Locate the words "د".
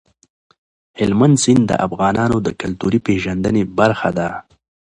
1.67-1.73, 2.45-2.47